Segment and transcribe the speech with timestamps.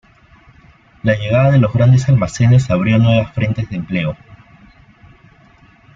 [1.03, 4.17] La llegada de los grandes almacenes abrió nuevas frentes de empleo.